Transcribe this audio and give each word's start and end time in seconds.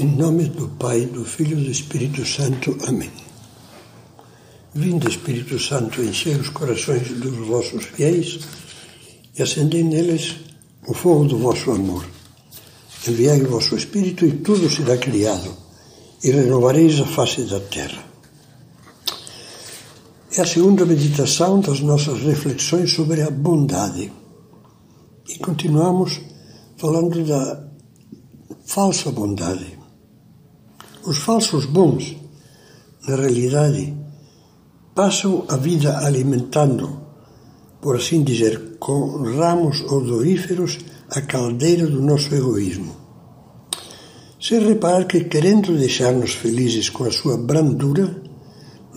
Em 0.00 0.06
nome 0.06 0.44
do 0.44 0.68
Pai, 0.68 1.06
do 1.06 1.24
Filho 1.24 1.58
e 1.58 1.64
do 1.64 1.70
Espírito 1.72 2.24
Santo. 2.24 2.78
Amém. 2.86 3.10
Vinde, 4.72 5.08
Espírito 5.08 5.58
Santo, 5.58 6.00
enchei 6.00 6.36
os 6.36 6.50
corações 6.50 7.08
dos 7.08 7.36
vossos 7.48 7.84
fiéis 7.84 8.38
e 9.36 9.42
acendei 9.42 9.82
neles 9.82 10.36
o 10.86 10.94
fogo 10.94 11.24
do 11.24 11.38
vosso 11.38 11.72
amor. 11.72 12.06
Enviai 13.08 13.42
o 13.42 13.50
vosso 13.50 13.74
Espírito 13.74 14.24
e 14.24 14.34
tudo 14.34 14.70
será 14.70 14.96
criado, 14.96 15.52
e 16.22 16.30
renovareis 16.30 17.00
a 17.00 17.04
face 17.04 17.42
da 17.42 17.58
terra. 17.58 18.04
É 20.36 20.42
a 20.42 20.46
segunda 20.46 20.86
meditação 20.86 21.58
das 21.58 21.80
nossas 21.80 22.20
reflexões 22.20 22.92
sobre 22.92 23.20
a 23.22 23.30
bondade. 23.32 24.12
E 25.28 25.38
continuamos 25.40 26.20
falando 26.76 27.24
da 27.24 27.68
falsa 28.64 29.10
bondade. 29.10 29.77
Os 31.08 31.16
falsos 31.16 31.64
bons, 31.64 32.18
na 33.06 33.16
realidade, 33.16 33.96
passam 34.94 35.46
a 35.48 35.56
vida 35.56 35.96
alimentando, 36.06 37.00
por 37.80 37.96
assim 37.96 38.22
dizer, 38.22 38.76
com 38.78 39.22
ramos 39.22 39.80
odoríferos 39.90 40.76
a 41.08 41.22
caldeira 41.22 41.86
do 41.86 42.02
nosso 42.02 42.34
egoísmo. 42.34 42.94
Sem 44.38 44.60
reparar 44.60 45.06
que, 45.06 45.24
querendo 45.24 45.78
deixar-nos 45.78 46.34
felizes 46.34 46.90
com 46.90 47.04
a 47.04 47.10
sua 47.10 47.38
brandura, 47.38 48.14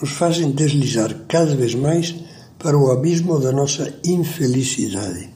nos 0.02 0.12
fazem 0.12 0.52
deslizar 0.52 1.16
cada 1.30 1.56
vez 1.56 1.74
mais 1.76 2.14
para 2.60 2.78
o 2.78 2.92
abismo 2.92 3.40
da 3.40 3.54
nossa 3.54 3.88
infelicidade. 4.04 5.30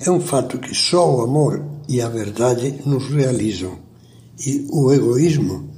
É 0.00 0.10
um 0.10 0.22
fato 0.22 0.56
que 0.56 0.74
só 0.74 1.16
o 1.16 1.20
amor 1.20 1.62
e 1.86 2.00
a 2.00 2.08
verdade 2.08 2.80
nos 2.86 3.10
realizam 3.10 3.89
e 4.46 4.66
o 4.70 4.92
egoísmo, 4.92 5.70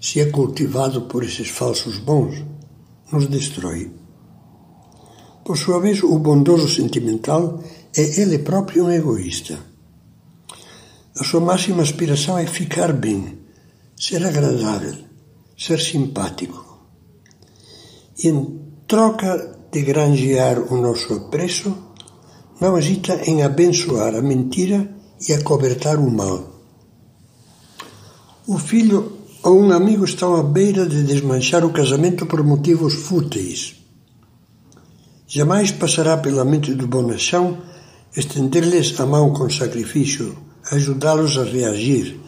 se 0.00 0.20
é 0.20 0.26
cultivado 0.26 1.02
por 1.02 1.22
esses 1.24 1.48
falsos 1.48 1.98
bons, 1.98 2.44
nos 3.12 3.26
destrói. 3.28 3.90
Por 5.44 5.56
sua 5.56 5.78
vez, 5.78 6.02
o 6.02 6.18
bondoso 6.18 6.68
sentimental 6.68 7.62
é 7.96 8.20
ele 8.20 8.38
próprio 8.38 8.86
um 8.86 8.90
egoísta. 8.90 9.58
A 11.18 11.22
sua 11.22 11.40
máxima 11.40 11.82
aspiração 11.82 12.36
é 12.36 12.46
ficar 12.46 12.92
bem, 12.92 13.38
ser 13.96 14.24
agradável, 14.26 14.96
ser 15.56 15.80
simpático. 15.80 16.62
E 18.18 18.28
em 18.28 18.60
troca 18.88 19.58
de 19.70 19.82
granjear 19.82 20.72
o 20.72 20.80
nosso 20.80 21.14
apreço, 21.14 21.76
não 22.60 22.76
hesita 22.76 23.20
em 23.30 23.42
abençoar 23.42 24.14
a 24.14 24.22
mentira 24.22 24.96
e 25.28 25.32
acobertar 25.32 25.98
o 25.98 26.10
mal 26.10 26.53
o 28.46 28.58
filho 28.58 29.12
ou 29.42 29.58
um 29.58 29.72
amigo 29.72 30.04
estão 30.04 30.36
à 30.36 30.42
beira 30.42 30.86
de 30.86 31.02
desmanchar 31.02 31.64
o 31.64 31.72
casamento 31.72 32.26
por 32.26 32.42
motivos 32.42 32.92
fúteis. 32.92 33.76
Jamais 35.26 35.72
passará 35.72 36.18
pela 36.18 36.44
mente 36.44 36.74
do 36.74 36.86
bonachão 36.86 37.58
estender-lhes 38.14 39.00
a 39.00 39.06
mão 39.06 39.32
com 39.32 39.48
sacrifício, 39.48 40.36
ajudá-los 40.70 41.38
a 41.38 41.44
reagir, 41.44 42.20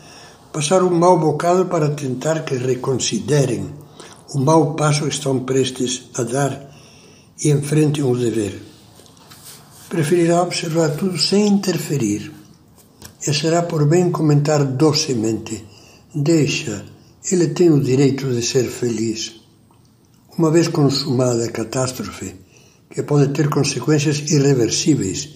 passar 0.52 0.82
um 0.82 0.90
mau 0.90 1.18
bocado 1.18 1.66
para 1.66 1.90
tentar 1.90 2.46
que 2.46 2.56
reconsiderem 2.56 3.70
o 4.34 4.38
mau 4.38 4.74
passo 4.74 5.02
que 5.02 5.10
estão 5.10 5.40
prestes 5.40 6.08
a 6.14 6.22
dar 6.22 6.70
e 7.44 7.50
enfrentem 7.50 8.02
o 8.02 8.16
dever. 8.16 8.62
Preferirá 9.90 10.42
observar 10.42 10.96
tudo 10.96 11.18
sem 11.18 11.46
interferir 11.46 12.32
e 13.26 13.34
será 13.34 13.62
por 13.62 13.86
bem 13.86 14.10
comentar 14.10 14.64
docemente 14.64 15.65
Deixa, 16.18 16.82
ele 17.30 17.48
tem 17.48 17.68
o 17.68 17.78
direito 17.78 18.32
de 18.32 18.40
ser 18.40 18.64
feliz. 18.64 19.34
Uma 20.38 20.50
vez 20.50 20.66
consumada 20.66 21.44
a 21.44 21.50
catástrofe, 21.50 22.34
que 22.88 23.02
pode 23.02 23.34
ter 23.34 23.50
consequências 23.50 24.20
irreversíveis, 24.30 25.28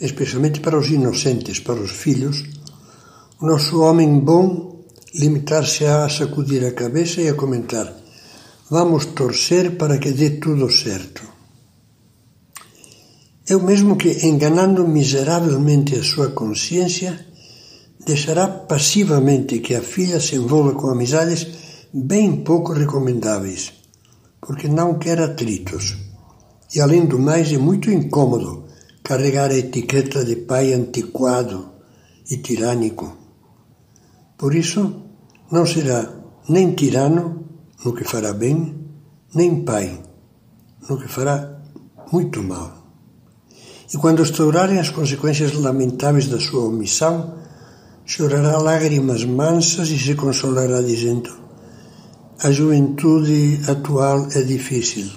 especialmente 0.00 0.60
para 0.60 0.78
os 0.78 0.88
inocentes, 0.90 1.58
para 1.58 1.80
os 1.80 1.90
filhos, 1.90 2.44
o 3.40 3.46
nosso 3.46 3.80
homem 3.80 4.20
bom 4.20 4.84
limitar-se 5.12 5.84
a 5.84 6.08
sacudir 6.08 6.64
a 6.64 6.70
cabeça 6.70 7.20
e 7.20 7.28
a 7.28 7.34
comentar: 7.34 7.92
Vamos 8.70 9.06
torcer 9.06 9.76
para 9.76 9.98
que 9.98 10.12
dê 10.12 10.30
tudo 10.38 10.70
certo. 10.70 11.24
O 13.50 13.58
mesmo 13.58 13.96
que, 13.96 14.24
enganando 14.24 14.86
miseravelmente 14.86 15.96
a 15.96 16.04
sua 16.04 16.30
consciência, 16.30 17.26
deixará 18.08 18.48
passivamente 18.48 19.60
que 19.60 19.74
a 19.74 19.82
filha 19.82 20.18
se 20.18 20.34
envolva 20.34 20.72
com 20.72 20.88
amizades 20.88 21.46
bem 21.92 22.42
pouco 22.42 22.72
recomendáveis, 22.72 23.70
porque 24.40 24.66
não 24.66 24.98
quer 24.98 25.20
atritos. 25.20 25.94
E 26.74 26.80
além 26.80 27.04
do 27.04 27.18
mais, 27.18 27.52
é 27.52 27.58
muito 27.58 27.90
incômodo 27.90 28.64
carregar 29.02 29.50
a 29.50 29.58
etiqueta 29.58 30.24
de 30.24 30.36
pai 30.36 30.72
antiquado 30.72 31.68
e 32.30 32.38
tirânico. 32.38 33.14
Por 34.38 34.54
isso, 34.54 35.02
não 35.52 35.66
será 35.66 36.10
nem 36.48 36.72
tirano 36.74 37.44
no 37.84 37.92
que 37.92 38.04
fará 38.04 38.32
bem, 38.32 38.86
nem 39.34 39.64
pai 39.64 40.02
no 40.88 40.98
que 40.98 41.08
fará 41.08 41.60
muito 42.10 42.42
mal. 42.42 42.72
E 43.92 43.98
quando 43.98 44.22
estourarem 44.22 44.78
as 44.78 44.88
consequências 44.88 45.52
lamentáveis 45.52 46.26
da 46.26 46.40
sua 46.40 46.64
omissão, 46.64 47.36
chorará 48.08 48.56
lágrimas 48.56 49.22
mansas 49.22 49.90
e 49.90 49.98
se 49.98 50.14
consolará 50.14 50.80
dizendo: 50.80 51.30
A 52.42 52.50
juventude 52.50 53.60
atual 53.68 54.28
é 54.34 54.40
difícil. 54.40 55.08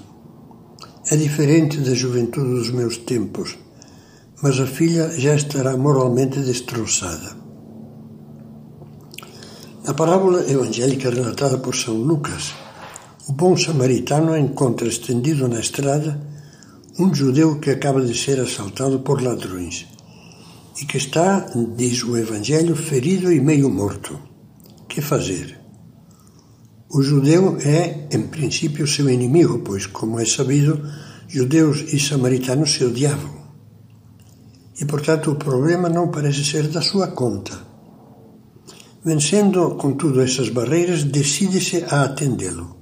É 1.09 1.15
diferente 1.15 1.77
da 1.79 1.93
juventude 1.93 2.49
dos 2.49 2.69
meus 2.69 2.97
tempos, 2.97 3.57
mas 4.41 4.59
a 4.59 4.67
filha 4.67 5.09
já 5.17 5.33
estará 5.35 5.77
moralmente 5.77 6.41
destroçada. 6.41 7.31
Na 9.85 9.93
parábola 9.93 10.39
evangélica 10.51 11.09
relatada 11.09 11.57
por 11.59 11.73
São 11.73 11.95
Lucas, 11.95 12.53
o 13.29 13.31
bom 13.31 13.55
samaritano 13.55 14.37
encontra 14.37 14.87
estendido 14.89 15.47
na 15.47 15.61
estrada 15.61 16.19
um 16.99 17.13
judeu 17.15 17.57
que 17.57 17.71
acaba 17.71 18.01
de 18.01 18.15
ser 18.15 18.37
assaltado 18.41 18.99
por 18.99 19.23
ladrões 19.23 19.90
e 20.79 20.85
que 20.85 20.97
está, 20.97 21.45
diz 21.75 22.03
o 22.03 22.17
Evangelho, 22.17 22.75
ferido 22.75 23.31
e 23.31 23.39
meio 23.39 23.69
morto. 23.69 24.17
Que 24.87 25.01
fazer? 25.01 25.59
O 26.89 27.01
judeu 27.01 27.57
é, 27.59 28.07
em 28.11 28.27
princípio, 28.27 28.87
seu 28.87 29.09
inimigo, 29.09 29.59
pois, 29.59 29.85
como 29.85 30.19
é 30.19 30.25
sabido, 30.25 30.81
judeus 31.27 31.93
e 31.93 31.99
samaritanos 31.99 32.73
se 32.73 32.83
odiavam. 32.83 33.41
E, 34.79 34.85
portanto, 34.85 35.31
o 35.31 35.35
problema 35.35 35.87
não 35.87 36.09
parece 36.09 36.43
ser 36.43 36.67
da 36.67 36.81
sua 36.81 37.07
conta. 37.07 37.57
Vencendo, 39.03 39.75
contudo, 39.75 40.21
essas 40.21 40.49
barreiras, 40.49 41.03
decide-se 41.03 41.85
a 41.89 42.03
atendê-lo. 42.03 42.77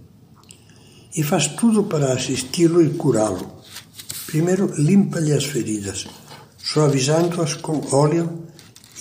E 1.16 1.24
faz 1.24 1.48
tudo 1.48 1.84
para 1.84 2.14
assisti-lo 2.14 2.82
e 2.82 2.90
curá-lo. 2.92 3.60
Primeiro, 4.28 4.74
limpa-lhe 4.78 5.34
as 5.34 5.46
feridas 5.46 6.08
suavizando-as 6.62 7.56
com 7.56 7.82
óleo 7.92 8.44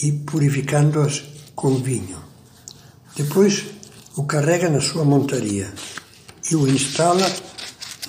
e 0.03 0.13
purificando-as 0.13 1.23
com 1.55 1.75
vinho. 1.77 2.19
Depois 3.17 3.65
o 4.17 4.25
carrega 4.25 4.69
na 4.69 4.81
sua 4.81 5.05
montaria 5.05 5.73
e 6.51 6.57
o 6.57 6.69
instala 6.69 7.31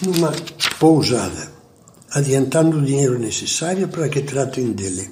numa 0.02 0.32
pousada, 0.80 1.52
adiantando 2.12 2.78
o 2.78 2.86
dinheiro 2.86 3.20
necessário 3.20 3.88
para 3.88 4.08
que 4.08 4.22
tratem 4.22 4.72
dele. 4.72 5.12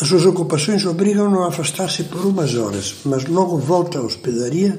As 0.00 0.08
suas 0.08 0.26
ocupações 0.26 0.84
obrigam-no 0.84 1.42
a 1.42 1.48
afastar-se 1.48 2.04
por 2.04 2.26
umas 2.26 2.54
horas, 2.54 2.96
mas 3.06 3.24
logo 3.24 3.56
volta 3.56 3.98
à 3.98 4.02
hospedaria 4.02 4.78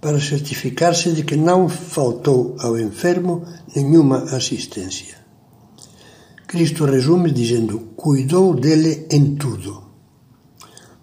para 0.00 0.20
certificar-se 0.20 1.12
de 1.12 1.24
que 1.24 1.36
não 1.36 1.68
faltou 1.68 2.54
ao 2.60 2.78
enfermo 2.78 3.44
nenhuma 3.74 4.18
assistência. 4.36 5.25
Cristo 6.56 6.86
resume 6.86 7.30
dizendo: 7.32 7.92
cuidou 7.94 8.54
dele 8.54 9.06
em 9.10 9.34
tudo. 9.36 9.82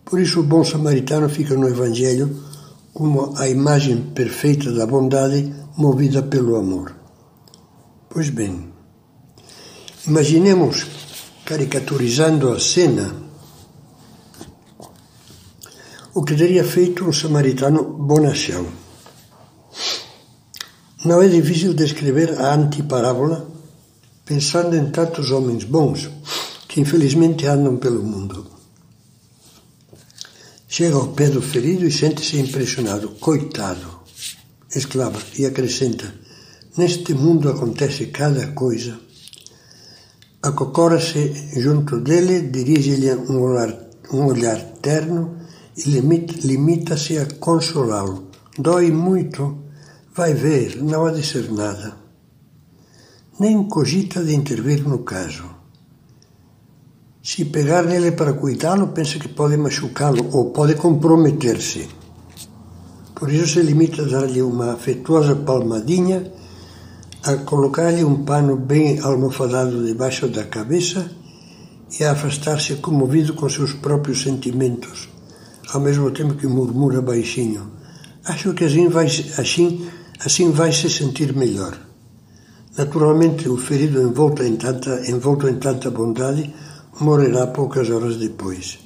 Por 0.04 0.20
isso, 0.20 0.40
o 0.40 0.44
bom 0.44 0.64
samaritano 0.64 1.30
fica 1.30 1.56
no 1.56 1.70
Evangelho 1.70 2.36
como 2.92 3.38
a 3.38 3.48
imagem 3.48 3.98
perfeita 4.16 4.72
da 4.72 4.88
bondade 4.88 5.54
movida 5.78 6.24
pelo 6.24 6.56
amor. 6.56 6.96
Pois 8.10 8.32
bem, 8.32 8.74
imaginemos, 10.08 10.88
caricaturizando 11.46 12.52
a 12.52 12.60
cena, 12.60 13.14
o 16.16 16.24
que 16.24 16.34
teria 16.36 16.64
feito 16.64 17.06
um 17.06 17.14
samaritano 17.14 17.84
bonachão. 17.84 18.66
Não 21.06 21.22
é 21.22 21.28
difícil 21.28 21.76
descrever 21.76 22.42
a 22.42 22.56
antiparábola 22.56 23.53
pensando 24.26 24.76
em 24.76 24.90
tantos 24.90 25.32
homens 25.32 25.64
bons 25.64 26.10
que 26.68 26.82
infelizmente 26.82 27.46
andam 27.46 27.78
pelo 27.78 28.04
mundo. 28.04 28.48
Chega 30.68 30.96
ao 30.96 31.10
pé 31.10 31.30
do 31.30 31.42
ferido 31.42 31.86
e 31.86 31.92
sente-se 31.92 32.40
impressionado. 32.40 33.10
Coitado! 33.20 34.04
exclama 34.76 35.20
e 35.38 35.46
acrescenta: 35.46 36.14
Neste 36.78 37.14
mundo 37.14 37.50
acontece 37.50 38.08
cada 38.08 38.48
coisa. 38.48 39.00
Acocora-se 40.42 41.62
junto 41.62 42.00
dele, 42.00 42.50
dirige-lhe 42.50 43.14
um 43.14 43.40
olhar, 43.42 43.72
um 44.12 44.26
olhar 44.26 44.60
terno 44.82 45.38
e 45.78 45.90
limita-se 45.92 47.18
a 47.18 47.26
consolá-lo. 47.40 48.30
Dói 48.58 48.92
muito, 48.92 49.58
vai 50.14 50.34
ver, 50.34 50.82
não 50.84 51.06
há 51.06 51.12
de 51.12 51.24
ser 51.24 51.52
nada. 51.52 52.03
Nem 53.40 53.64
cogita 53.64 54.24
de 54.24 54.36
intervir 54.36 54.88
no 54.88 55.00
caso. 55.00 55.44
Se 57.24 57.46
pegar 57.46 57.84
nele 57.84 58.12
para 58.12 58.34
cuidá-lo, 58.34 58.90
pensa 58.90 59.18
que 59.18 59.28
pode 59.28 59.58
machucá-lo 59.58 60.30
ou 60.32 60.52
pode 60.52 60.76
comprometer-se. 60.76 61.88
Por 63.16 63.32
isso 63.32 63.48
se 63.48 63.62
limita 63.62 64.04
a 64.04 64.06
dar-lhe 64.06 64.42
uma 64.42 64.74
afetuosa 64.74 65.36
palmadinha, 65.36 66.32
a 67.24 67.38
colocar-lhe 67.38 68.04
um 68.04 68.24
pano 68.24 68.56
bem 68.56 69.00
almofadado 69.00 69.84
debaixo 69.84 70.28
da 70.28 70.44
cabeça 70.44 71.10
e 72.00 72.04
a 72.04 72.12
afastar-se 72.12 72.76
comovido 72.76 73.34
com 73.34 73.50
seus 73.50 73.74
próprios 73.74 74.22
sentimentos, 74.22 75.10
ao 75.74 75.82
mesmo 75.82 76.12
tempo 76.12 76.36
que 76.36 76.46
murmura 76.46 77.02
baixinho: 77.02 77.72
Acho 78.26 78.54
que 78.54 78.66
assim 78.66 78.90
vai, 78.90 79.06
assim, 79.06 79.88
assim 80.24 80.52
vai 80.52 80.72
se 80.72 80.88
sentir 80.88 81.34
melhor. 81.36 81.93
Naturalmente, 82.78 83.48
o 83.48 83.58
ferido 83.58 84.02
envolto 84.02 84.42
em 84.44 84.56
tanta, 84.56 85.08
envolto 85.10 85.48
em 85.48 85.60
tanta 85.60 85.92
bondade 85.92 86.54
morrerá 87.00 87.48
poucas 87.48 87.90
horas 87.90 88.18
depois. 88.18 88.80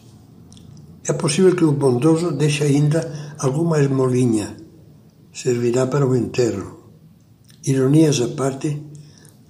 É 1.05 1.13
possível 1.13 1.55
que 1.55 1.63
o 1.63 1.71
bondoso 1.71 2.31
deixe 2.31 2.63
ainda 2.65 2.99
alguma 3.39 3.79
esmolinha. 3.79 4.57
Servirá 5.33 5.87
para 5.87 6.05
o 6.05 6.15
enterro. 6.15 6.91
Ironias 7.65 8.19
à 8.19 8.27
parte, 8.29 8.81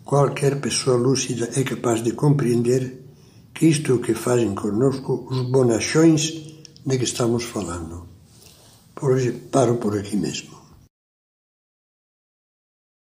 qualquer 0.04 0.62
pessoa 0.62 0.98
lúcida 0.98 1.50
é 1.56 1.64
capaz 1.64 2.04
de 2.04 2.12
compreender 2.12 3.06
que 3.54 3.66
isto 3.66 3.92
é 3.92 3.96
o 3.96 4.00
que 4.00 4.14
fazem 4.14 4.54
conosco 4.54 5.28
os 5.32 5.50
bonachões 5.50 6.22
de 6.86 6.98
que 6.98 7.06
estamos 7.06 7.44
falando. 7.44 8.06
Por 8.94 9.14
hoje 9.14 9.32
paro 9.32 9.78
por 9.78 9.98
aqui 9.98 10.16
mesmo. 10.16 10.57